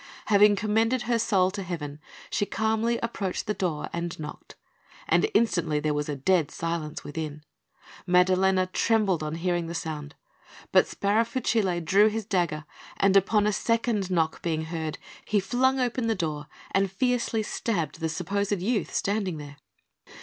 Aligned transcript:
Having 0.33 0.55
commended 0.55 1.03
her 1.03 1.19
soul 1.19 1.51
to 1.51 1.61
Heaven, 1.61 1.99
she 2.31 2.47
calmly 2.47 2.97
approached 3.03 3.45
the 3.45 3.53
door 3.53 3.87
and 3.93 4.19
knocked; 4.19 4.55
and 5.07 5.29
instantly 5.35 5.79
there 5.79 5.93
was 5.93 6.09
a 6.09 6.15
dead 6.15 6.49
silence 6.49 7.03
within. 7.03 7.43
Maddalena 8.07 8.65
trembled 8.65 9.21
on 9.21 9.35
hearing 9.35 9.67
the 9.67 9.75
sound; 9.75 10.15
but 10.71 10.87
Sparafucile 10.87 11.85
drew 11.85 12.07
his 12.07 12.25
dagger, 12.25 12.65
and 12.97 13.15
upon 13.15 13.45
a 13.45 13.53
second 13.53 14.09
knock 14.09 14.41
being 14.41 14.63
heard, 14.63 14.97
he 15.23 15.39
flung 15.39 15.79
open 15.79 16.07
the 16.07 16.15
door 16.15 16.47
and 16.71 16.91
fiercely 16.91 17.43
stabbed 17.43 17.99
the 17.99 18.09
supposed 18.09 18.59
youth 18.59 18.91
standing 18.91 19.37
there. 19.37 19.57